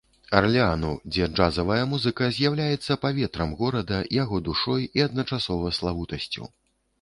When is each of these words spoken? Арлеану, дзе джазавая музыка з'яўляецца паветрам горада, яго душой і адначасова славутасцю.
Арлеану, 0.37 0.93
дзе 1.11 1.27
джазавая 1.33 1.77
музыка 1.91 2.29
з'яўляецца 2.37 2.97
паветрам 3.03 3.53
горада, 3.61 4.01
яго 4.23 4.41
душой 4.49 4.89
і 5.01 5.05
адначасова 5.07 5.75
славутасцю. 5.81 6.51